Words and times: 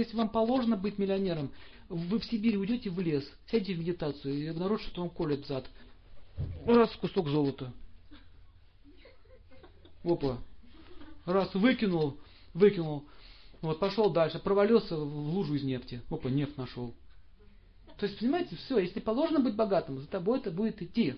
если 0.00 0.16
вам 0.16 0.28
положено 0.28 0.76
быть 0.76 0.98
миллионером, 0.98 1.50
вы 1.88 2.18
в 2.18 2.24
Сибирь 2.24 2.56
уйдете 2.56 2.90
в 2.90 3.00
лес, 3.00 3.24
сядете 3.50 3.74
в 3.74 3.78
медитацию 3.78 4.34
и 4.34 4.46
обнаружите, 4.46 4.90
что 4.90 5.02
вам 5.02 5.10
колет 5.10 5.46
зад. 5.46 5.64
Раз, 6.66 6.94
кусок 6.96 7.28
золота. 7.28 7.72
Опа. 10.04 10.38
Раз, 11.24 11.54
выкинул, 11.54 12.18
выкинул. 12.54 13.04
Вот, 13.60 13.80
пошел 13.80 14.10
дальше, 14.10 14.38
провалился 14.38 14.96
в 14.96 15.28
лужу 15.34 15.54
из 15.54 15.62
нефти. 15.62 16.02
Опа, 16.10 16.28
нефть 16.28 16.56
нашел. 16.56 16.94
То 17.98 18.06
есть, 18.06 18.18
понимаете, 18.18 18.54
все, 18.56 18.78
если 18.78 19.00
положено 19.00 19.40
быть 19.40 19.56
богатым, 19.56 19.98
за 19.98 20.06
тобой 20.06 20.38
это 20.38 20.50
будет 20.50 20.80
идти. 20.80 21.16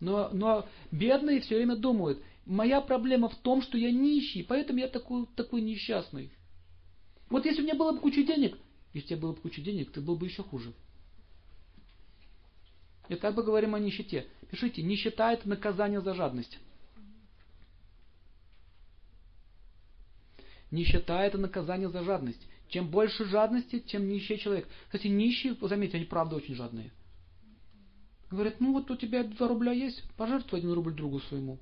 Но, 0.00 0.30
но 0.32 0.66
бедные 0.90 1.40
все 1.40 1.56
время 1.56 1.76
думают, 1.76 2.22
моя 2.46 2.80
проблема 2.80 3.28
в 3.28 3.36
том, 3.36 3.62
что 3.62 3.76
я 3.76 3.90
нищий, 3.90 4.42
поэтому 4.42 4.78
я 4.78 4.88
такой, 4.88 5.26
такой 5.36 5.60
несчастный. 5.60 6.32
Вот 7.28 7.44
если 7.44 7.60
у 7.60 7.64
меня 7.64 7.74
было 7.74 7.92
бы 7.92 8.00
куча 8.00 8.22
денег, 8.22 8.56
если 8.92 9.06
у 9.06 9.08
тебя 9.08 9.20
было 9.20 9.32
бы 9.32 9.40
куча 9.40 9.60
денег, 9.60 9.92
ты 9.92 10.00
был 10.00 10.16
бы 10.16 10.26
еще 10.26 10.42
хуже. 10.42 10.72
И 13.08 13.14
так 13.14 13.34
бы 13.34 13.42
говорим 13.42 13.74
о 13.74 13.78
нищете. 13.78 14.26
Пишите, 14.50 14.82
нищета 14.82 15.32
это 15.32 15.48
наказание 15.48 16.00
за 16.00 16.14
жадность. 16.14 16.58
Нищета 20.70 21.24
это 21.24 21.38
наказание 21.38 21.88
за 21.88 22.02
жадность. 22.02 22.46
Чем 22.68 22.88
больше 22.88 23.24
жадности, 23.26 23.78
тем 23.78 24.08
нищий 24.08 24.38
человек. 24.38 24.68
Кстати, 24.86 25.06
нищие, 25.06 25.56
заметьте, 25.60 25.98
они 25.98 26.06
правда 26.06 26.36
очень 26.36 26.54
жадные. 26.54 26.90
Говорят, 28.30 28.60
ну 28.60 28.72
вот 28.72 28.90
у 28.90 28.96
тебя 28.96 29.22
2 29.22 29.48
рубля 29.48 29.70
есть, 29.70 30.02
пожертвуй 30.16 30.58
один 30.58 30.72
рубль 30.72 30.94
другу 30.94 31.20
своему. 31.20 31.60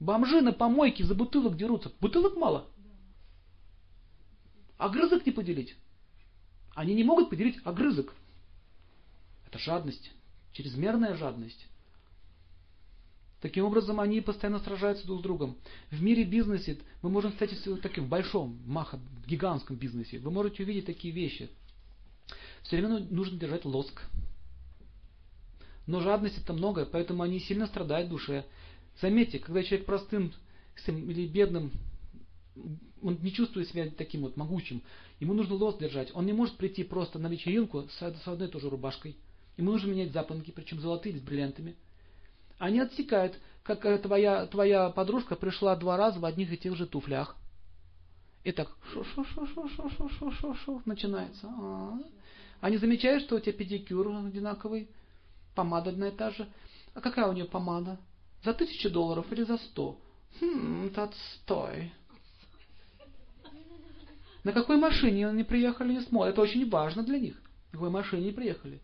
Бомжи 0.00 0.42
на 0.42 0.52
помойке 0.52 1.02
за 1.04 1.14
бутылок 1.14 1.56
дерутся. 1.56 1.90
Бутылок 2.00 2.36
мало. 2.36 2.68
Огрызок 4.78 5.26
не 5.26 5.32
поделить. 5.32 5.76
Они 6.74 6.94
не 6.94 7.04
могут 7.04 7.28
поделить 7.28 7.58
огрызок. 7.64 8.14
Это 9.46 9.58
жадность. 9.58 10.12
Чрезмерная 10.52 11.16
жадность. 11.16 11.66
Таким 13.40 13.64
образом, 13.64 14.00
они 14.00 14.20
постоянно 14.20 14.58
сражаются 14.58 15.06
друг 15.06 15.20
с 15.20 15.22
другом. 15.22 15.56
В 15.90 16.02
мире 16.02 16.24
бизнеса 16.24 16.76
мы 17.02 17.10
можем 17.10 17.32
встретить 17.32 17.64
в 17.66 17.80
таким 17.80 18.08
большом, 18.08 18.60
маха, 18.66 18.98
гигантском 19.26 19.76
бизнесе. 19.76 20.18
Вы 20.18 20.30
можете 20.30 20.62
увидеть 20.62 20.86
такие 20.86 21.12
вещи. 21.12 21.50
Все 22.62 22.76
время 22.76 23.06
нужно 23.10 23.38
держать 23.38 23.64
лоск. 23.64 24.02
Но 25.86 26.00
жадность 26.00 26.38
это 26.38 26.52
много, 26.52 26.84
поэтому 26.84 27.22
они 27.22 27.40
сильно 27.40 27.66
страдают 27.66 28.08
в 28.08 28.10
душе. 28.10 28.44
Заметьте, 29.00 29.38
когда 29.38 29.62
человек 29.62 29.86
простым 29.86 30.32
или 30.86 31.26
бедным, 31.26 31.72
он 33.02 33.18
не 33.22 33.32
чувствует 33.32 33.68
себя 33.68 33.88
таким 33.96 34.22
вот 34.22 34.36
могучим, 34.36 34.82
ему 35.20 35.34
нужно 35.34 35.54
лоск 35.54 35.78
держать. 35.78 36.10
Он 36.14 36.26
не 36.26 36.32
может 36.32 36.56
прийти 36.56 36.84
просто 36.84 37.18
на 37.18 37.28
вечеринку 37.28 37.88
с, 37.88 37.98
с 37.98 38.28
одной 38.28 38.48
и 38.48 38.50
той 38.50 38.60
же 38.60 38.70
рубашкой. 38.70 39.16
Ему 39.56 39.72
нужно 39.72 39.90
менять 39.90 40.12
запонки, 40.12 40.50
причем 40.50 40.80
золотые 40.80 41.12
или 41.12 41.20
с 41.20 41.22
бриллиантами. 41.22 41.76
Они 42.58 42.80
отсекают, 42.80 43.38
как 43.62 44.02
твоя, 44.02 44.46
твоя 44.46 44.90
подружка 44.90 45.36
пришла 45.36 45.76
два 45.76 45.96
раза 45.96 46.18
в 46.20 46.24
одних 46.24 46.52
и 46.52 46.56
тех 46.56 46.76
же 46.76 46.86
туфлях. 46.86 47.36
И 48.44 48.52
так 48.52 48.68
шо-шо-шо-шо-шо-шо-шо-шо 48.92 50.82
начинается. 50.84 51.46
А-а-а. 51.46 52.00
Они 52.60 52.76
замечают, 52.76 53.24
что 53.24 53.36
у 53.36 53.40
тебя 53.40 53.52
педикюр 53.52 54.08
одинаковый, 54.08 54.88
помада 55.54 55.90
одна 55.90 56.08
и 56.08 56.12
та 56.12 56.30
же. 56.30 56.48
А 56.94 57.00
какая 57.00 57.28
у 57.28 57.32
нее 57.32 57.44
помада? 57.44 57.98
За 58.44 58.54
тысячу 58.54 58.90
долларов 58.90 59.26
или 59.30 59.42
за 59.44 59.58
сто? 59.58 59.98
Хм, 60.40 60.86
это 60.86 61.04
отстой. 61.04 61.92
На 64.48 64.54
какой 64.54 64.78
машине 64.78 65.28
они 65.28 65.44
приехали, 65.44 65.92
не 65.92 66.00
смотрят. 66.00 66.32
Это 66.32 66.40
очень 66.40 66.70
важно 66.70 67.02
для 67.02 67.18
них. 67.18 67.34
На 67.66 67.72
какой 67.72 67.90
машине 67.90 68.32
приехали. 68.32 68.80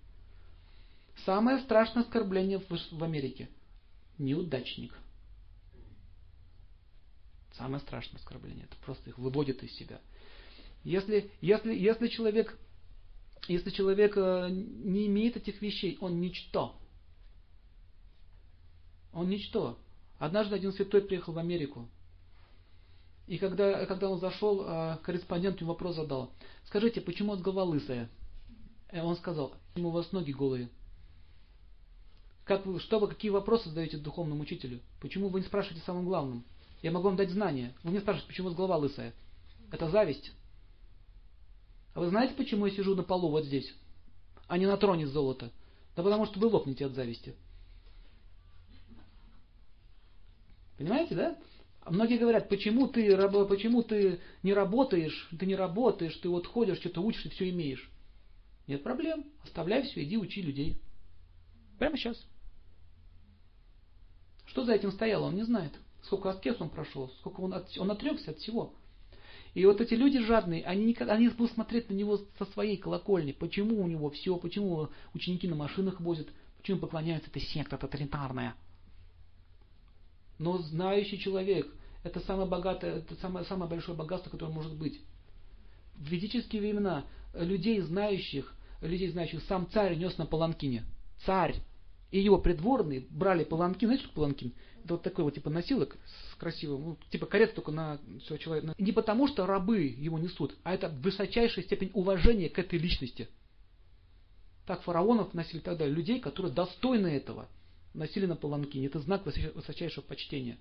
Самое 1.25 1.59
страшное 1.61 2.03
оскорбление 2.03 2.59
в, 2.59 2.69
в 2.69 3.03
Америке– 3.03 3.49
неудачник. 4.19 4.93
Самое 7.55 7.81
страшное 7.81 8.19
оскорбление. 8.19 8.67
Это 8.67 8.77
просто 8.85 9.09
их 9.09 9.17
выводит 9.17 9.63
из 9.63 9.73
себя. 9.73 10.03
Если, 10.83 11.31
если, 11.41 11.75
если 11.75 12.09
человек, 12.09 12.59
если 13.49 13.71
человек 13.71 14.19
э, 14.19 14.49
не 14.51 15.07
имеет 15.07 15.39
этих 15.39 15.63
вещей, 15.63 15.97
он 16.03 16.21
ничто. 16.21 16.79
Он 19.15 19.31
ничто. 19.31 19.79
Однажды 20.19 20.57
один 20.57 20.75
святой 20.75 21.01
приехал 21.01 21.33
в 21.33 21.39
Америку. 21.39 21.89
И 23.27 23.39
когда, 23.39 23.87
когда 23.87 24.11
он 24.11 24.21
зашел, 24.21 24.65
э, 24.67 24.99
корреспондент 25.03 25.61
ему 25.61 25.73
вопрос 25.73 25.97
задал. 25.97 26.31
Скажите, 26.65 27.01
почему 27.01 27.33
от 27.33 27.41
голова 27.41 27.65
лысая? 27.65 28.11
И 28.93 28.99
он 28.99 29.17
сказал, 29.17 29.55
почему 29.73 29.89
у 29.89 29.93
вас 29.93 30.13
ноги 30.13 30.33
голые? 30.33 30.69
Как 32.45 32.67
вы, 32.67 32.79
что 32.79 32.99
вы, 32.99 33.09
какие 33.09 33.31
вопросы 33.31 33.71
задаете 33.71 33.97
духовному 33.97 34.43
учителю? 34.43 34.81
Почему 35.01 35.29
вы 35.29 35.41
не 35.41 35.47
спрашиваете 35.47 35.83
о 35.83 35.87
самом 35.87 36.05
главном? 36.05 36.45
Я 36.83 36.91
могу 36.91 37.07
вам 37.09 37.17
дать 37.17 37.31
знания. 37.31 37.73
Вы 37.83 37.93
не 37.93 38.01
спрашиваете, 38.01 38.29
почему 38.29 38.49
у 38.49 38.51
вас 38.51 38.57
голова 38.57 38.77
лысая. 38.77 39.15
Это 39.73 39.89
зависть. 39.89 40.33
А 41.95 42.01
вы 42.01 42.11
знаете, 42.11 42.35
почему 42.35 42.67
я 42.67 42.75
сижу 42.75 42.95
на 42.95 43.03
полу 43.03 43.31
вот 43.31 43.45
здесь, 43.45 43.73
а 44.49 44.59
не 44.59 44.67
на 44.67 44.77
троне 44.77 45.07
золота? 45.07 45.51
Да 45.97 46.03
потому 46.03 46.27
что 46.27 46.39
вы 46.39 46.49
лопнете 46.49 46.85
от 46.87 46.93
зависти. 46.93 47.35
Понимаете, 50.77 51.15
да? 51.15 51.39
Многие 51.89 52.19
говорят, 52.19 52.49
почему 52.49 52.87
ты, 52.89 53.17
почему 53.47 53.83
ты 53.83 54.21
не 54.43 54.55
работаешь, 54.55 55.29
ты 55.39 55.45
не 55.45 55.55
работаешь, 55.55 56.17
ты 56.17 56.29
вот 56.29 56.47
ходишь, 56.47 56.79
что-то 56.79 57.03
учишь 57.03 57.27
и 57.27 57.29
все 57.31 57.51
имеешь. 57.51 57.91
Нет 58.67 58.83
проблем. 58.83 59.25
Оставляй 59.43 59.83
все, 59.83 60.03
иди 60.03 60.17
учи 60.17 60.41
людей. 60.41 60.81
Прямо 61.79 61.99
сейчас. 61.99 62.17
Что 64.47 64.65
за 64.65 64.73
этим 64.73 64.93
стояло, 64.93 65.27
он 65.27 65.35
не 65.35 65.43
знает. 65.43 65.73
Сколько 66.03 66.31
аскез 66.31 66.61
он 66.61 66.71
прошел, 66.71 67.11
сколько 67.21 67.41
он, 67.41 67.55
от, 67.55 67.77
он 67.79 67.91
отрекся 67.91 68.31
от 68.31 68.39
всего. 68.39 68.75
И 69.53 69.65
вот 69.67 69.81
эти 69.81 69.95
люди 69.95 70.19
жадные, 70.21 70.65
они, 70.65 70.85
никогда, 70.85 71.15
они 71.15 71.29
будут 71.29 71.53
смотреть 71.53 71.89
на 71.89 71.95
него 71.95 72.19
со 72.39 72.45
своей 72.47 72.77
колокольни. 72.77 73.33
Почему 73.33 73.83
у 73.83 73.87
него 73.87 74.11
все, 74.11 74.37
почему 74.37 74.89
ученики 75.15 75.47
на 75.49 75.55
машинах 75.55 76.01
возят, 76.01 76.29
почему 76.57 76.79
поклоняются, 76.79 77.31
это 77.31 77.41
секта 77.41 77.79
тоталитарная. 77.79 78.55
Но 80.45 80.59
знающий 80.59 81.19
человек, 81.19 81.67
это 82.03 82.21
самое 82.21 82.47
богатое, 82.47 82.99
это 82.99 83.15
самое, 83.15 83.47
самое 83.47 83.71
большое 83.71 83.97
богатство, 83.97 84.29
которое 84.29 84.53
может 84.53 84.75
быть. 84.75 85.01
В 85.97 86.07
ведические 86.07 86.61
времена 86.61 87.07
людей 87.33 87.81
знающих, 87.81 88.53
людей 88.83 89.09
знающих, 89.09 89.43
сам 89.45 89.67
царь 89.73 89.97
нес 89.97 90.19
на 90.19 90.27
паланкине. 90.27 90.85
Царь 91.25 91.63
и 92.11 92.21
его 92.21 92.37
придворные 92.37 93.07
брали 93.09 93.45
паланкин, 93.45 93.89
знаете, 93.89 94.05
что 94.05 94.13
паланкин? 94.13 94.53
Это 94.85 94.95
вот 94.95 95.03
такой 95.03 95.25
вот 95.25 95.33
типа 95.33 95.49
носилок 95.49 95.97
с 96.05 96.35
красивым, 96.35 96.85
ну, 96.85 96.99
типа 97.09 97.25
карет 97.25 97.55
только 97.55 97.71
на 97.71 97.99
все 98.25 98.37
человека. 98.37 98.75
Не 98.77 98.93
потому, 98.93 99.27
что 99.27 99.47
рабы 99.47 99.81
его 99.81 100.19
несут, 100.19 100.55
а 100.63 100.75
это 100.75 100.91
высочайшая 100.91 101.65
степень 101.65 101.91
уважения 101.95 102.51
к 102.51 102.59
этой 102.59 102.79
личности. 102.79 103.31
Так 104.67 104.83
фараонов 104.83 105.33
носили 105.33 105.61
тогда 105.61 105.87
людей, 105.87 106.21
которые 106.21 106.53
достойны 106.53 107.07
этого, 107.07 107.49
носили 107.95 108.27
на 108.27 108.37
паланкине. 108.37 108.87
Это 108.87 109.01
знак 109.01 109.25
высочайшего 109.25 110.05
почтения. 110.05 110.59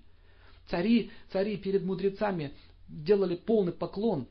Цари, 0.70 1.10
цари 1.30 1.56
перед 1.56 1.84
мудрецами 1.84 2.54
делали 2.88 3.36
полный 3.36 3.72
поклон, 3.72 4.26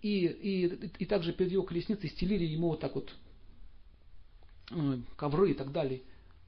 и, 0.00 0.26
и, 0.26 0.66
и 0.98 1.06
также 1.06 1.32
перед 1.32 1.52
его 1.52 1.62
колесницей 1.62 2.10
стелили 2.10 2.44
ему 2.44 2.68
вот 2.68 2.80
так 2.80 2.94
вот 2.94 3.12
э, 4.70 4.98
ковры 5.16 5.52
и 5.52 5.54
так 5.54 5.72
далее. 5.72 6.02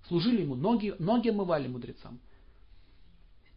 Служили 0.09 0.43
ему, 0.43 0.54
ноги, 0.54 0.94
ноги 0.98 1.31
омывали 1.31 1.69
мудрецам. 1.69 2.20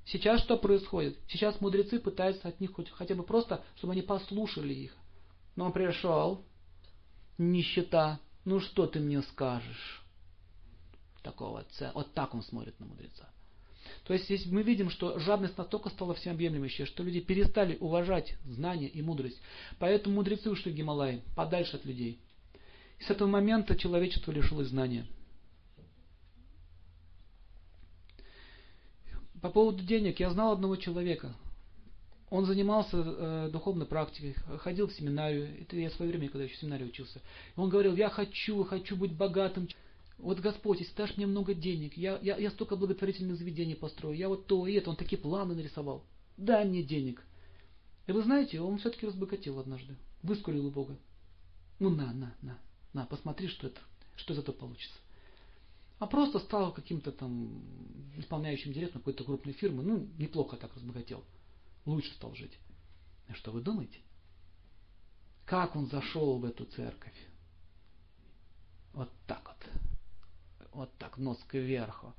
Сейчас 0.06 0.42
что 0.42 0.56
происходит? 0.58 1.18
Сейчас 1.28 1.60
мудрецы 1.60 2.00
пытаются 2.00 2.48
от 2.48 2.62
них 2.62 2.74
хоть, 2.74 2.90
хотя 2.90 3.14
бы 3.14 3.24
просто, 3.24 3.64
чтобы 3.76 3.94
они 3.94 4.02
послушали 4.02 4.74
их. 4.74 4.96
Но 5.58 5.66
он 5.66 5.74
пришел, 5.74 6.46
нищета, 7.38 8.20
ну 8.46 8.62
что 8.62 8.88
ты 8.88 9.00
мне 9.00 9.22
скажешь? 9.24 10.07
Такого, 11.28 11.66
вот 11.94 12.14
так 12.14 12.34
он 12.34 12.42
смотрит 12.42 12.80
на 12.80 12.86
мудреца. 12.86 13.28
То 14.06 14.14
есть 14.14 14.28
здесь 14.28 14.46
мы 14.46 14.64
видим, 14.64 14.90
что 14.90 15.20
жадность 15.20 15.58
настолько 15.58 15.90
стала 15.90 16.14
всеобъемлющей, 16.14 16.86
что 16.86 17.04
люди 17.04 17.20
перестали 17.20 17.76
уважать 17.82 18.38
знания 18.46 18.88
и 18.88 19.02
мудрость. 19.02 19.38
Поэтому 19.78 20.16
мудрецы 20.16 20.50
ушли 20.50 20.72
в 20.72 20.76
Гималаи, 20.76 21.22
подальше 21.36 21.76
от 21.76 21.84
людей. 21.84 22.22
И 23.00 23.04
с 23.04 23.10
этого 23.10 23.28
момента 23.28 23.76
человечество 23.76 24.32
лишилось 24.32 24.70
знания. 24.70 25.06
По 29.42 29.50
поводу 29.50 29.84
денег, 29.84 30.22
я 30.22 30.30
знал 30.30 30.54
одного 30.54 30.78
человека. 30.78 31.36
Он 32.30 32.46
занимался 32.46 33.04
э, 33.04 33.50
духовной 33.52 33.86
практикой, 33.86 34.34
ходил 34.60 34.88
в 34.88 34.94
семинарию. 34.94 35.62
Это 35.62 35.76
я 35.76 35.90
в 35.90 35.94
свое 35.96 36.10
время, 36.10 36.30
когда 36.30 36.46
еще 36.46 36.56
в 36.56 36.60
семинарии 36.60 36.86
учился. 36.86 37.22
Он 37.58 37.68
говорил, 37.70 37.98
я 37.98 38.10
хочу, 38.10 38.64
хочу 38.64 38.96
быть 38.96 39.12
богатым. 39.12 39.68
Вот 40.18 40.40
Господь, 40.40 40.80
если 40.80 40.96
дашь 40.96 41.16
мне 41.16 41.28
много 41.28 41.54
денег, 41.54 41.96
я, 41.96 42.18
я, 42.22 42.38
я 42.38 42.50
столько 42.50 42.76
благотворительных 42.76 43.38
заведений 43.38 43.76
построю, 43.76 44.18
я 44.18 44.30
вот 44.30 44.48
то 44.48 44.66
и 44.66 44.74
это. 44.74 44.90
Он 44.90 44.96
такие 44.96 45.22
планы 45.22 45.54
нарисовал. 45.54 46.04
Дай 46.38 46.66
мне 46.66 46.84
денег. 46.84 47.24
И 48.08 48.12
вы 48.12 48.24
знаете, 48.24 48.60
он 48.62 48.80
все-таки 48.80 49.06
разбогател 49.06 49.60
однажды. 49.60 49.96
Выскурил 50.24 50.66
у 50.66 50.72
Бога. 50.72 50.98
Ну 51.80 51.90
на, 51.90 52.12
на, 52.14 52.36
на, 52.42 52.58
на, 52.94 53.06
посмотри, 53.06 53.48
что 53.48 53.68
это, 53.68 53.80
что 54.16 54.34
из 54.34 54.40
этого 54.40 54.56
получится. 54.56 54.98
А 56.00 56.08
просто 56.08 56.40
стал 56.40 56.74
каким-то 56.74 57.12
там 57.12 57.64
исполняющим 58.18 58.72
директором 58.72 59.02
какой-то 59.02 59.24
крупной 59.24 59.54
фирмы. 59.54 59.84
Ну, 59.84 60.08
неплохо 60.18 60.58
так 60.58 60.76
разбогател. 60.76 61.24
Лучше 61.86 62.14
стал 62.14 62.34
жить. 62.36 62.58
А 63.28 63.34
что 63.34 63.52
вы 63.52 63.62
думаете? 63.62 64.00
Как 65.46 65.76
он 65.76 65.88
зашел 65.88 66.38
в 66.38 66.46
эту 66.46 66.66
церковь? 66.66 67.16
Вот 68.94 69.10
так 69.26 69.48
вот. 69.48 69.57
Так, 71.18 71.24
нос 71.24 71.40
кверху. 71.48 72.14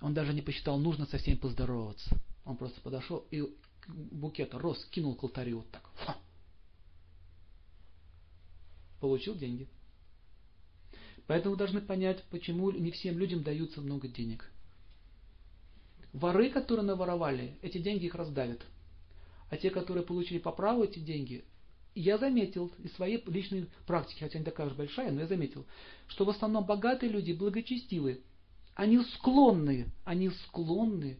Он 0.00 0.14
даже 0.14 0.32
не 0.32 0.42
посчитал, 0.42 0.78
нужно 0.78 1.06
со 1.06 1.18
всеми 1.18 1.36
поздороваться. 1.36 2.16
Он 2.44 2.56
просто 2.56 2.80
подошел 2.80 3.26
и 3.30 3.44
букет 3.86 4.54
роз 4.54 4.84
кинул 4.86 5.14
к 5.14 5.22
алтарю 5.22 5.58
вот 5.58 5.70
так. 5.70 5.82
Фу. 5.94 6.12
Получил 9.00 9.34
деньги. 9.34 9.68
Поэтому 11.26 11.56
должны 11.56 11.80
понять, 11.80 12.24
почему 12.30 12.70
не 12.70 12.90
всем 12.90 13.18
людям 13.18 13.42
даются 13.42 13.80
много 13.80 14.08
денег. 14.08 14.50
Воры, 16.12 16.50
которые 16.50 16.84
наворовали, 16.84 17.56
эти 17.62 17.78
деньги 17.78 18.06
их 18.06 18.14
раздавят. 18.14 18.60
А 19.48 19.56
те, 19.56 19.70
которые 19.70 20.04
получили 20.04 20.38
по 20.38 20.50
праву 20.50 20.82
эти 20.82 20.98
деньги, 20.98 21.44
я 21.94 22.18
заметил 22.18 22.70
из 22.82 22.92
своей 22.94 23.22
личной 23.26 23.68
практики, 23.86 24.20
хотя 24.20 24.38
не 24.38 24.44
такая 24.44 24.68
уж 24.68 24.74
большая, 24.74 25.10
но 25.10 25.20
я 25.20 25.26
заметил, 25.26 25.66
что 26.06 26.24
в 26.24 26.30
основном 26.30 26.64
богатые 26.64 27.10
люди 27.10 27.32
благочестивые. 27.32 28.20
Они 28.74 28.98
склонны, 28.98 29.92
они 30.04 30.30
склонны 30.30 31.18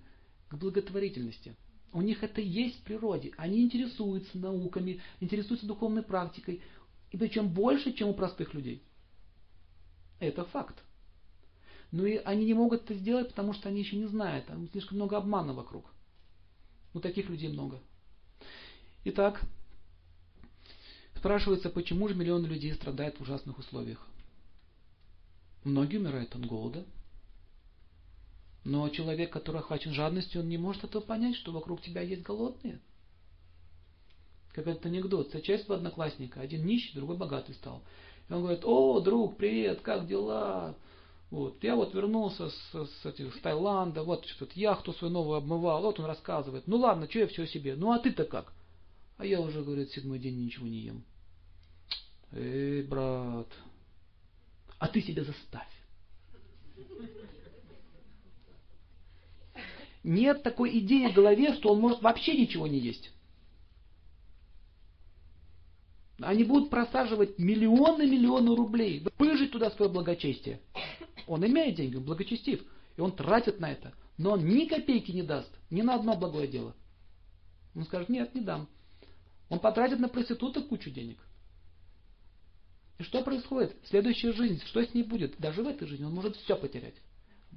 к 0.48 0.54
благотворительности. 0.54 1.56
У 1.92 2.02
них 2.02 2.22
это 2.22 2.40
есть 2.40 2.80
в 2.80 2.82
природе. 2.84 3.32
Они 3.36 3.62
интересуются 3.62 4.38
науками, 4.38 5.00
интересуются 5.18 5.66
духовной 5.66 6.02
практикой. 6.02 6.62
И 7.10 7.16
причем 7.16 7.48
больше, 7.48 7.92
чем 7.92 8.08
у 8.08 8.14
простых 8.14 8.54
людей. 8.54 8.82
Это 10.20 10.44
факт. 10.44 10.84
Но 11.90 12.06
и 12.06 12.16
они 12.18 12.46
не 12.46 12.54
могут 12.54 12.84
это 12.84 12.94
сделать, 12.94 13.28
потому 13.28 13.52
что 13.52 13.68
они 13.68 13.80
еще 13.80 13.96
не 13.96 14.06
знают. 14.06 14.46
Там 14.46 14.68
слишком 14.68 14.98
много 14.98 15.16
обмана 15.16 15.52
вокруг. 15.52 15.92
У 16.94 17.00
таких 17.00 17.28
людей 17.28 17.48
много. 17.48 17.80
Итак, 19.04 19.42
спрашивается, 21.20 21.68
почему 21.68 22.08
же 22.08 22.14
миллионы 22.14 22.46
людей 22.46 22.72
страдают 22.72 23.18
в 23.18 23.20
ужасных 23.20 23.58
условиях? 23.58 24.06
Многие 25.64 25.98
умирают 25.98 26.34
от 26.34 26.46
голода. 26.46 26.84
Но 28.64 28.88
человек, 28.88 29.30
который 29.30 29.60
охвачен 29.60 29.92
жадностью, 29.92 30.40
он 30.40 30.48
не 30.48 30.56
может 30.56 30.84
этого 30.84 31.02
понять, 31.02 31.36
что 31.36 31.52
вокруг 31.52 31.82
тебя 31.82 32.00
есть 32.00 32.22
голодные. 32.22 32.80
Как 34.52 34.66
этот 34.66 34.86
анекдот. 34.86 35.26
Встречается 35.26 35.74
одноклассника. 35.74 36.40
Один 36.40 36.64
нищий, 36.64 36.94
другой 36.94 37.18
богатый 37.18 37.54
стал. 37.54 37.82
И 38.28 38.32
он 38.32 38.40
говорит, 38.40 38.64
о, 38.64 39.00
друг, 39.00 39.36
привет, 39.36 39.82
как 39.82 40.06
дела? 40.06 40.74
Вот, 41.30 41.62
я 41.62 41.76
вот 41.76 41.94
вернулся 41.94 42.48
с, 42.48 42.72
с, 42.72 43.06
этих, 43.06 43.34
с 43.34 43.40
Таиланда, 43.40 44.02
вот 44.02 44.26
что-то 44.26 44.58
яхту 44.58 44.92
свою 44.94 45.12
новую 45.12 45.36
обмывал, 45.36 45.82
вот 45.82 46.00
он 46.00 46.06
рассказывает. 46.06 46.66
Ну 46.66 46.78
ладно, 46.78 47.08
что 47.08 47.20
я 47.20 47.28
все 47.28 47.46
себе? 47.46 47.76
Ну 47.76 47.92
а 47.92 48.00
ты-то 48.00 48.24
как? 48.24 48.52
А 49.16 49.24
я 49.24 49.40
уже, 49.40 49.62
говорит, 49.62 49.92
седьмой 49.92 50.18
день 50.18 50.42
ничего 50.42 50.66
не 50.66 50.78
ем. 50.78 51.04
Эй, 52.32 52.82
брат, 52.82 53.48
а 54.78 54.88
ты 54.88 55.02
себя 55.02 55.24
заставь. 55.24 55.68
Нет 60.02 60.42
такой 60.42 60.78
идеи 60.78 61.08
в 61.08 61.14
голове, 61.14 61.54
что 61.54 61.72
он 61.72 61.80
может 61.80 62.00
вообще 62.02 62.36
ничего 62.36 62.66
не 62.66 62.78
есть. 62.78 63.10
Они 66.20 66.44
будут 66.44 66.70
просаживать 66.70 67.38
миллионы 67.38 68.06
миллионы 68.06 68.54
рублей, 68.54 69.04
пыжить 69.16 69.52
туда 69.52 69.70
свое 69.70 69.90
благочестие. 69.90 70.60
Он 71.26 71.44
имеет 71.46 71.76
деньги, 71.76 71.96
он 71.96 72.04
благочестив, 72.04 72.62
и 72.96 73.00
он 73.00 73.12
тратит 73.12 73.58
на 73.58 73.70
это. 73.70 73.92
Но 74.18 74.32
он 74.32 74.46
ни 74.46 74.66
копейки 74.66 75.10
не 75.12 75.22
даст, 75.22 75.50
ни 75.70 75.82
на 75.82 75.94
одно 75.94 76.16
благое 76.16 76.46
дело. 76.46 76.74
Он 77.74 77.84
скажет, 77.84 78.08
нет, 78.08 78.34
не 78.34 78.42
дам. 78.42 78.68
Он 79.48 79.58
потратит 79.58 79.98
на 79.98 80.08
проституток 80.08 80.68
кучу 80.68 80.90
денег. 80.90 81.18
И 83.00 83.02
что 83.02 83.22
происходит? 83.22 83.74
Следующая 83.84 84.32
жизнь, 84.34 84.60
что 84.66 84.84
с 84.84 84.92
ней 84.92 85.02
будет? 85.02 85.38
Даже 85.38 85.62
в 85.62 85.66
этой 85.66 85.88
жизни 85.88 86.04
он 86.04 86.12
может 86.12 86.36
все 86.36 86.54
потерять. 86.54 86.96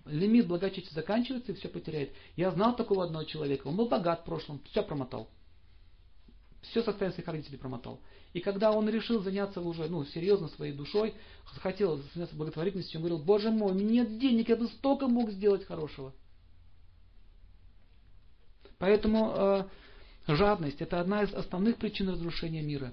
Лимит 0.05 0.47
благочестия 0.47 0.93
заканчивается 0.93 1.51
и 1.51 1.55
все 1.55 1.67
потеряет. 1.67 2.13
Я 2.37 2.51
знал 2.51 2.77
такого 2.77 3.03
одного 3.03 3.25
человека. 3.25 3.67
Он 3.67 3.75
был 3.75 3.89
богат 3.89 4.21
в 4.21 4.23
прошлом, 4.23 4.61
все 4.71 4.81
промотал. 4.83 5.27
Все 6.61 6.81
состояние 6.81 7.15
своих 7.15 7.27
родителей 7.27 7.57
промотал. 7.57 7.99
И 8.31 8.39
когда 8.39 8.71
он 8.71 8.87
решил 8.87 9.21
заняться 9.21 9.59
уже, 9.59 9.89
ну, 9.89 10.05
серьезно 10.05 10.47
своей 10.47 10.71
душой, 10.71 11.13
хотел 11.43 12.01
заняться 12.13 12.37
благотворительностью, 12.37 13.01
он 13.01 13.07
говорил, 13.07 13.25
боже 13.25 13.51
мой, 13.51 13.73
у 13.73 13.75
меня 13.75 14.03
нет 14.03 14.17
денег, 14.19 14.47
я 14.47 14.55
бы 14.55 14.69
столько 14.69 15.09
мог 15.09 15.29
сделать 15.29 15.65
хорошего. 15.65 16.13
Поэтому 18.77 19.33
э, 19.35 19.63
Жадность– 20.27 20.77
это 20.81 21.01
одна 21.01 21.23
из 21.23 21.33
основных 21.33 21.77
причин 21.77 22.09
разрушения 22.09 22.61
мира. 22.61 22.91